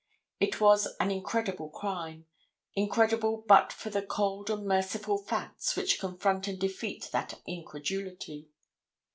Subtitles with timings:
[0.39, 2.25] It was an incredible crime,
[2.73, 8.49] incredible but for the cold and merciful facts which confront and defeat that incredulity.